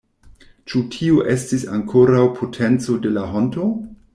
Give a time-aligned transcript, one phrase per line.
[0.71, 3.69] Ĉu tio estis ankoraŭ potenco de la honto?